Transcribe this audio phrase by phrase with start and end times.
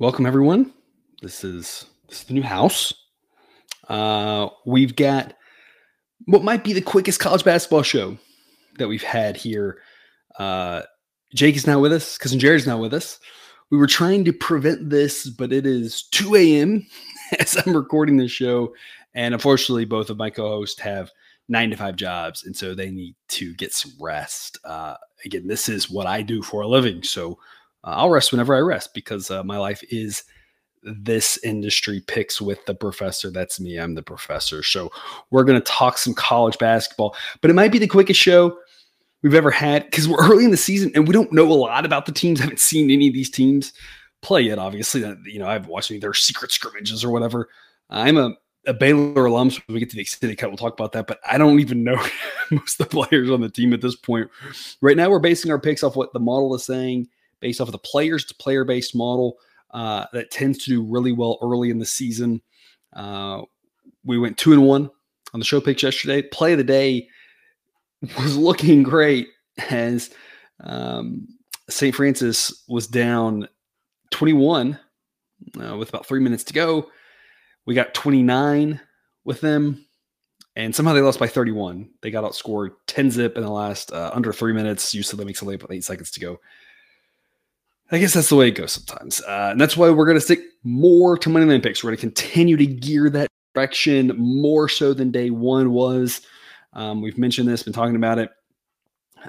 [0.00, 0.72] Welcome everyone.
[1.20, 2.94] This is this is the new house.
[3.86, 5.34] Uh, we've got
[6.24, 8.16] what might be the quickest college basketball show
[8.78, 9.82] that we've had here.
[10.38, 10.84] Uh,
[11.34, 12.16] Jake is now with us.
[12.16, 13.20] Cousin Jared's not with us.
[13.70, 16.86] We were trying to prevent this, but it is 2 a.m.
[17.38, 18.72] as I'm recording this show,
[19.12, 21.10] and unfortunately, both of my co-hosts have
[21.50, 24.56] nine to five jobs, and so they need to get some rest.
[24.64, 27.38] Uh, again, this is what I do for a living, so
[27.84, 30.24] uh, I'll rest whenever I rest because uh, my life is
[30.82, 33.30] this industry picks with the professor.
[33.30, 33.78] That's me.
[33.78, 34.62] I'm the professor.
[34.62, 34.90] So
[35.30, 38.58] we're going to talk some college basketball, but it might be the quickest show
[39.22, 41.84] we've ever had because we're early in the season and we don't know a lot
[41.84, 42.40] about the teams.
[42.40, 43.72] I haven't seen any of these teams
[44.22, 44.58] play yet.
[44.58, 47.48] Obviously, you know, I've watched any of their secret scrimmages or whatever.
[47.90, 48.34] I'm a,
[48.66, 51.06] a Baylor alum, so when we get to the extended cut, we'll talk about that.
[51.06, 51.96] But I don't even know
[52.50, 54.30] most of the players on the team at this point.
[54.80, 57.08] Right now, we're basing our picks off what the model is saying
[57.40, 59.36] based off of the players to player based model
[59.72, 62.40] uh, that tends to do really well early in the season.
[62.94, 63.42] Uh,
[64.04, 64.90] we went two and one
[65.32, 66.22] on the show picks yesterday.
[66.22, 67.08] Play of the day
[68.18, 69.28] was looking great
[69.70, 70.10] as
[70.60, 71.28] um,
[71.68, 71.94] St.
[71.94, 73.48] Francis was down
[74.10, 74.78] 21
[75.60, 76.88] uh, with about three minutes to go.
[77.66, 78.80] We got 29
[79.24, 79.86] with them,
[80.56, 81.88] and somehow they lost by 31.
[82.02, 84.94] They got outscored 10 zip in the last uh, under three minutes.
[84.94, 86.40] UCLA makes a late with eight seconds to go.
[87.92, 89.20] I guess that's the way it goes sometimes.
[89.22, 91.82] Uh, and that's why we're going to stick more to money line picks.
[91.82, 96.20] We're going to continue to gear that direction more so than day one was.
[96.72, 98.30] Um, we've mentioned this, been talking about it.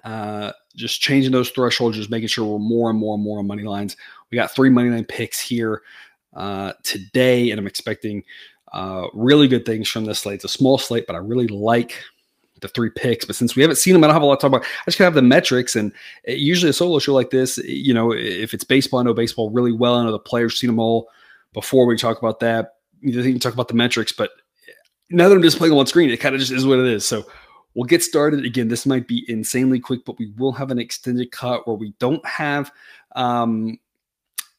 [0.03, 3.47] Uh, just changing those thresholds, just making sure we're more and more and more on
[3.47, 3.97] money lines.
[4.29, 5.81] We got three money line picks here
[6.35, 8.23] uh, today, and I'm expecting
[8.71, 10.35] uh, really good things from this slate.
[10.35, 12.01] It's a small slate, but I really like
[12.61, 13.25] the three picks.
[13.25, 14.65] But since we haven't seen them, I don't have a lot to talk about.
[14.65, 15.75] I just have the metrics.
[15.75, 15.91] And
[16.25, 19.13] eh, usually a solo show like this, eh, you know, if it's baseball, I know
[19.13, 19.95] baseball really well.
[19.95, 21.09] I know the players, seen them all
[21.53, 22.75] before we talk about that.
[23.01, 24.31] You can talk about the metrics, but
[24.67, 24.73] eh,
[25.09, 27.05] now that I'm just playing on screen, it kind of just is what it is.
[27.05, 27.25] So
[27.73, 28.45] we'll get started.
[28.45, 31.94] Again, this might be insanely quick, but we will have an extended cut where we
[32.00, 32.71] don't have,
[33.16, 33.79] um,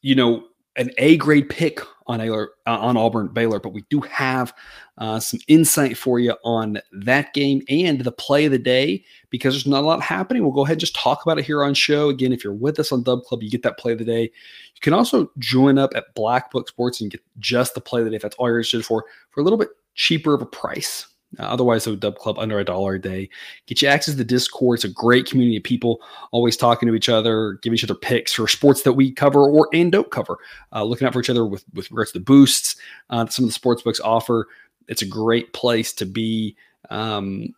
[0.01, 4.01] you know, an A grade pick on Baylor, uh, on Auburn Baylor, but we do
[4.01, 4.53] have
[4.97, 9.53] uh, some insight for you on that game and the play of the day because
[9.53, 10.43] there's not a lot happening.
[10.43, 12.09] We'll go ahead and just talk about it here on show.
[12.09, 14.23] Again, if you're with us on Dub Club, you get that play of the day.
[14.23, 18.05] You can also join up at Black Book Sports and get just the play of
[18.05, 20.45] the day if that's all you're interested for for a little bit cheaper of a
[20.45, 21.07] price.
[21.39, 23.29] Uh, otherwise, the Dub Club under a dollar a day.
[23.65, 24.77] Get you access to the Discord.
[24.77, 26.01] It's a great community of people
[26.31, 29.69] always talking to each other, giving each other picks for sports that we cover or
[29.73, 30.37] and don't cover.
[30.71, 32.75] Uh, looking out for each other with with regards to the boosts
[33.09, 34.47] uh, some of the sports books offer.
[34.87, 36.55] It's a great place to be.
[36.89, 37.53] Um,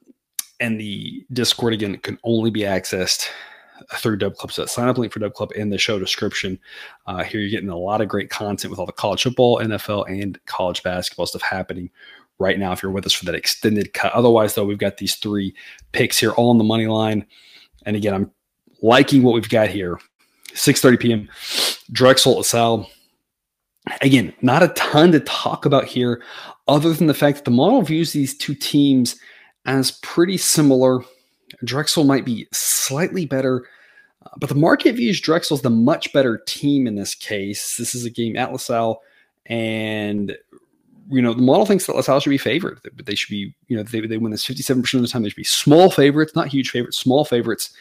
[0.60, 3.28] and the Discord again can only be accessed
[3.96, 4.52] through Dub Club.
[4.52, 6.58] So sign up link for Dub Club in the show description.
[7.08, 10.10] Uh, here you're getting a lot of great content with all the college football, NFL,
[10.10, 11.90] and college basketball stuff happening
[12.40, 14.14] right now if you're with us for that extended cut.
[14.14, 15.56] Otherwise, though, we've got these three
[15.92, 17.26] picks here all on the money line.
[17.86, 18.32] And again, I'm
[18.82, 20.00] liking what we've got here.
[20.54, 21.30] 6:30 p.m.
[21.92, 22.90] Drexel La Salle.
[24.02, 26.24] Again, not a ton to talk about here,
[26.68, 29.16] other than the fact that the model views these two teams
[29.66, 31.02] as pretty similar.
[31.64, 33.68] Drexel might be slightly better,
[34.26, 37.78] uh, but the market views Drexel's the much better team in this case.
[37.78, 39.02] This is a game at La Salle,
[39.46, 40.36] and
[41.10, 42.80] you know, the model thinks that La Salle should be favored.
[42.96, 45.24] But they should be, you know, they, they win this 57% of the time.
[45.24, 47.72] They should be small favorites, not huge favorites, small favorites,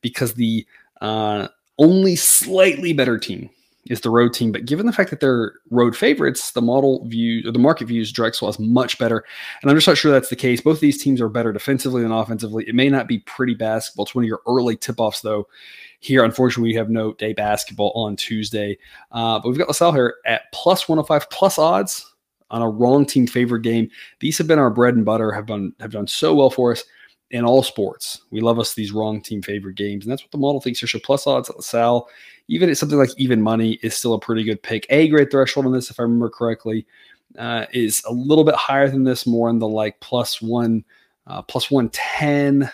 [0.00, 0.66] because the
[1.00, 3.50] uh, only slightly better team
[3.90, 4.50] is the road team.
[4.52, 8.12] But given the fact that they're road favorites, the model view or the market views
[8.12, 9.24] Drexel as much better.
[9.60, 10.60] And I'm just not sure that's the case.
[10.60, 12.66] Both these teams are better defensively than offensively.
[12.66, 14.04] It may not be pretty basketball.
[14.04, 15.48] It's one of your early tip offs, though.
[16.00, 18.78] Here, unfortunately, we have no day basketball on Tuesday.
[19.12, 22.13] Uh, but we've got La Salle here at plus 105 plus odds
[22.50, 23.90] on a wrong team favorite game.
[24.20, 26.84] These have been our bread and butter, have done have done so well for us
[27.30, 28.22] in all sports.
[28.30, 30.88] We love us these wrong team favorite games, and that's what the model thinks here.
[30.88, 32.08] So plus odds at La Salle,
[32.48, 34.86] even at something like even money, is still a pretty good pick.
[34.90, 36.86] A grade threshold on this, if I remember correctly,
[37.38, 40.84] uh, is a little bit higher than this, more in the like plus one,
[41.26, 42.70] uh, plus one ten,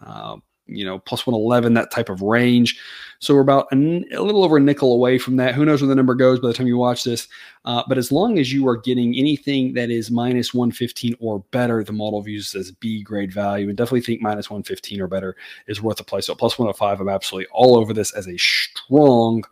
[0.00, 2.80] uh, you know, plus 111, that type of range.
[3.18, 5.54] So we're about a, little over a nickel away from that.
[5.54, 7.28] Who knows where the number goes by the time you watch this?
[7.64, 11.82] Uh, but as long as you are getting anything that is minus 115 or better,
[11.84, 15.82] the model views as B grade value and definitely think minus 115 or better is
[15.82, 16.20] worth a play.
[16.20, 19.44] So plus 105, I'm absolutely all over this as a strong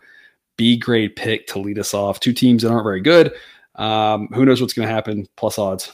[0.57, 2.21] B grade pick to lead us off.
[2.21, 3.33] Two teams that aren't very good.
[3.77, 5.27] Um, who knows what's going to happen?
[5.37, 5.93] Plus odds,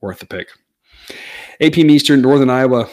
[0.00, 0.48] worth the pick.
[1.60, 2.88] AP Eastern, Northern Iowa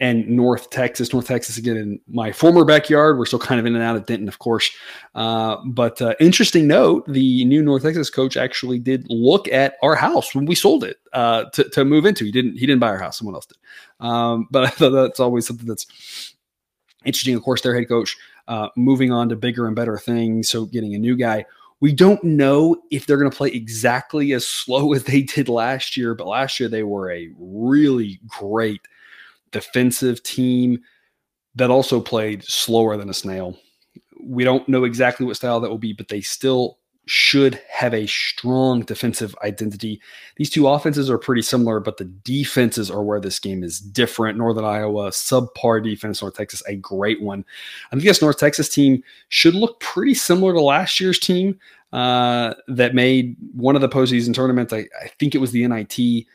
[0.00, 1.12] and North Texas.
[1.12, 3.18] North Texas again in my former backyard.
[3.18, 4.70] We're still kind of in and out of Denton, of course.
[5.14, 9.94] Uh, but uh, interesting note: the new North Texas coach actually did look at our
[9.94, 12.24] house when we sold it uh, to, to move into.
[12.24, 12.54] He didn't.
[12.54, 13.18] He didn't buy our house.
[13.18, 13.58] Someone else did.
[14.00, 16.34] Um, but I thought that's always something that's
[17.04, 17.34] interesting.
[17.34, 18.16] Of course, their head coach
[18.48, 20.48] uh, moving on to bigger and better things.
[20.48, 21.44] So getting a new guy.
[21.80, 25.96] We don't know if they're going to play exactly as slow as they did last
[25.96, 28.86] year, but last year they were a really great
[29.52, 30.80] defensive team
[31.54, 33.56] that also played slower than a snail.
[34.20, 38.06] We don't know exactly what style that will be, but they still should have a
[38.06, 40.00] strong defensive identity.
[40.36, 44.38] These two offenses are pretty similar, but the defenses are where this game is different.
[44.38, 46.22] Northern Iowa, subpar defense.
[46.22, 47.44] North Texas, a great one.
[47.90, 51.58] I think this North Texas team should look pretty similar to last year's team
[51.92, 54.72] uh, that made one of the postseason tournaments.
[54.72, 56.26] I, I think it was the NIT.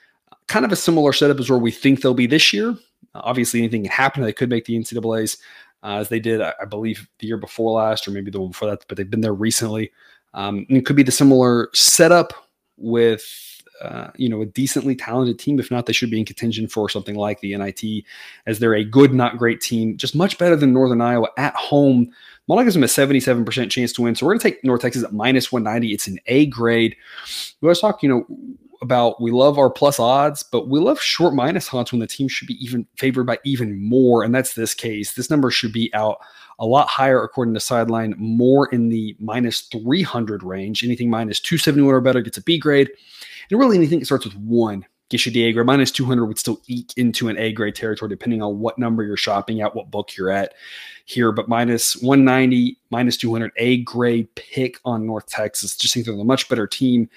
[0.47, 2.75] Kind of a similar setup as where we think they'll be this year.
[3.23, 4.23] Obviously, anything can happen.
[4.23, 5.37] They could make the NCAA's
[5.83, 8.49] uh, as they did, I, I, believe, the year before last, or maybe the one
[8.49, 8.85] before that.
[8.87, 9.91] But they've been there recently.
[10.33, 12.33] Um, it could be the similar setup
[12.77, 15.59] with uh, you know a decently talented team.
[15.59, 18.05] If not, they should be in contention for something like the NIT,
[18.47, 22.11] as they're a good, not great team, just much better than Northern Iowa at home.
[22.49, 24.15] Gives them a 77% chance to win.
[24.15, 25.93] So we're going to take North Texas at minus 190.
[25.93, 26.95] It's an A grade.
[27.61, 28.25] Let's talk, you know,
[28.81, 32.27] about we love our plus odds, but we love short minus odds when the team
[32.27, 34.23] should be even favored by even more.
[34.23, 35.13] And that's this case.
[35.13, 36.19] This number should be out
[36.59, 40.83] a lot higher according to sideline, more in the minus 300 range.
[40.83, 42.89] Anything minus 271 or better gets a B grade.
[43.49, 45.65] And really anything that starts with one gets you grade.
[45.65, 49.17] Minus 200 would still eke into an A grade territory depending on what number you're
[49.17, 50.53] shopping at, what book you're at
[51.05, 51.31] here.
[51.31, 55.77] But minus 190, minus 200, A grade pick on North Texas.
[55.77, 57.09] Just think they're a much better team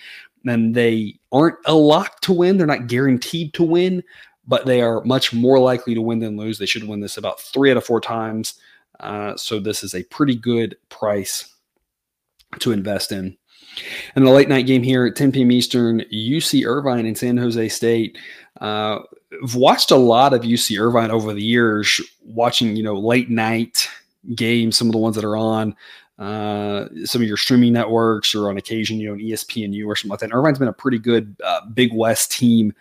[0.46, 2.56] and they aren't a lock to win.
[2.56, 4.02] They're not guaranteed to win,
[4.46, 6.58] but they are much more likely to win than lose.
[6.58, 8.54] They should win this about three out of four times.
[8.98, 11.54] Uh, so this is a pretty good price
[12.58, 13.36] to invest in.
[14.14, 15.52] And the late night game here at 10 p.m.
[15.52, 18.18] Eastern, UC Irvine and San Jose State.
[18.60, 18.98] Uh,
[19.42, 23.88] I've watched a lot of UC Irvine over the years, watching you know late night
[24.34, 25.76] games, some of the ones that are on
[26.20, 30.10] uh, some of your streaming networks or on occasion, you know, an ESPNU or something
[30.10, 30.32] like that.
[30.32, 32.74] Irvine's been a pretty good uh, Big West team.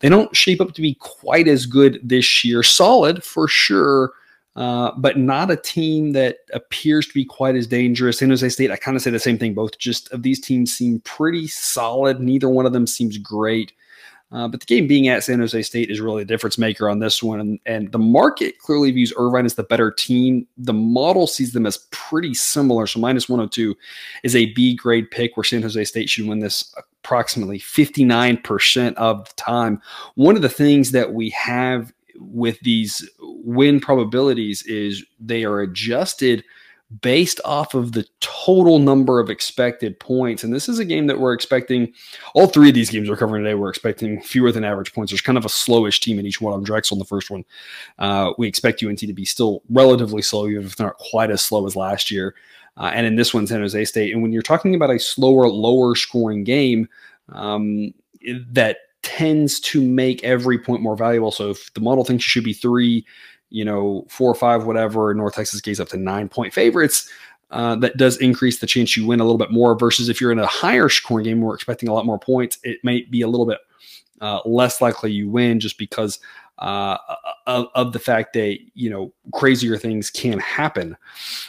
[0.00, 2.64] They don't shape up to be quite as good this year.
[2.64, 4.12] Solid for sure,
[4.56, 8.18] uh, but not a team that appears to be quite as dangerous.
[8.18, 9.54] San Jose State, I kind of say the same thing.
[9.54, 12.18] Both just of these teams seem pretty solid.
[12.18, 13.72] Neither one of them seems great.
[14.32, 17.00] Uh, but the game being at San Jose State is really a difference maker on
[17.00, 17.40] this one.
[17.40, 20.46] And, and, the market clearly views Irvine as the better team.
[20.56, 22.86] The model sees them as pretty similar.
[22.86, 23.76] So minus 102
[24.22, 26.72] is a B grade pick where San Jose State should win this
[27.02, 29.82] approximately 59% of the time.
[30.14, 36.44] One of the things that we have with these win probabilities is they are adjusted–
[37.02, 40.42] based off of the total number of expected points.
[40.42, 41.92] And this is a game that we're expecting.
[42.34, 45.12] All three of these games we're covering today, we're expecting fewer than average points.
[45.12, 46.52] There's kind of a slowish team in each one.
[46.52, 47.44] I'm Drexel in the first one.
[47.98, 51.64] Uh, we expect UNT to be still relatively slow, even if not quite as slow
[51.64, 52.34] as last year.
[52.76, 54.12] Uh, and in this one, San Jose State.
[54.12, 56.88] And when you're talking about a slower, lower scoring game,
[57.28, 57.94] um,
[58.50, 61.30] that tends to make every point more valuable.
[61.30, 63.06] So if the model thinks you should be three,
[63.50, 65.12] you know, four or five, whatever.
[65.14, 67.08] North Texas gains up to nine point favorites.
[67.50, 69.76] Uh, that does increase the chance you win a little bit more.
[69.76, 72.58] Versus if you're in a higher scoring game, we're expecting a lot more points.
[72.62, 73.58] It may be a little bit
[74.20, 76.20] uh, less likely you win just because
[76.58, 76.98] uh,
[77.46, 80.96] of, of, the fact that you know crazier things can happen.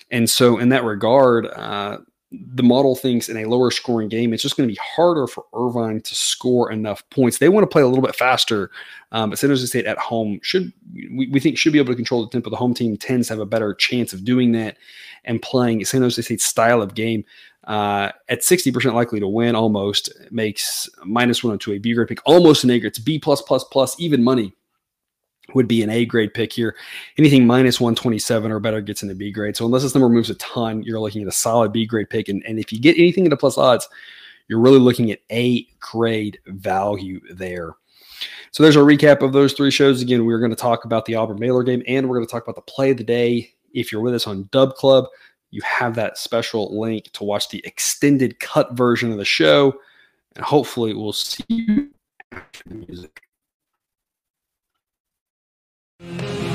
[0.09, 1.97] And so, in that regard, uh,
[2.31, 5.45] the model thinks in a lower scoring game, it's just going to be harder for
[5.53, 7.37] Irvine to score enough points.
[7.37, 8.71] They want to play a little bit faster,
[9.11, 11.95] um, but San Jose State at home should we, we think should be able to
[11.95, 12.49] control the tempo.
[12.49, 14.77] The home team tends to have a better chance of doing that
[15.25, 17.25] and playing San Jose State's style of game.
[17.65, 22.19] Uh, at 60% likely to win, almost makes minus one to a B grade pick,
[22.25, 22.91] almost an A grade.
[22.91, 24.53] It's B plus plus plus even money
[25.53, 26.75] would be an A grade pick here.
[27.17, 29.57] Anything minus 127 or better gets in the B grade.
[29.57, 32.29] So unless this number moves a ton, you're looking at a solid B grade pick.
[32.29, 33.87] And, and if you get anything into plus odds,
[34.47, 37.73] you're really looking at A grade value there.
[38.51, 40.01] So there's a recap of those three shows.
[40.01, 42.43] Again, we're going to talk about the Auburn Baylor game and we're going to talk
[42.43, 43.53] about the play of the day.
[43.73, 45.05] If you're with us on Dub Club,
[45.51, 49.73] you have that special link to watch the extended cut version of the show.
[50.35, 51.89] And hopefully we'll see you
[52.31, 53.21] after the music.
[56.01, 56.50] Thank you.